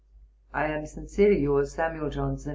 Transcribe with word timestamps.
I 0.51 0.65
am, 0.65 0.87
Sincerely 0.87 1.43
yours, 1.43 1.73
SAM. 1.75 2.09
JOHNSON. 2.09 2.49